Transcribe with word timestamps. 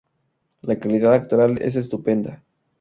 La 0.63 0.79
calidad 0.79 1.13
actoral 1.13 1.59
es 1.61 1.75
estupenda. 1.75 2.41